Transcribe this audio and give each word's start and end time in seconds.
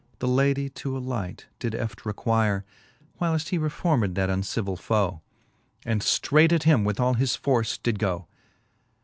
The 0.17 0.27
lady 0.27 0.67
to 0.67 0.97
alight 0.97 1.45
did 1.59 1.75
eft 1.75 2.07
require, 2.07 2.65
Whileft 3.21 3.49
he 3.49 3.59
reformed 3.59 4.15
that 4.15 4.31
uncivill 4.31 4.77
fo: 4.79 5.21
And 5.85 6.01
ftreiffht 6.01 6.51
at 6.51 6.63
him 6.63 6.83
with 6.83 6.99
all 6.99 7.13
his 7.13 7.35
force 7.35 7.77
did 7.77 8.01
so. 8.01 8.25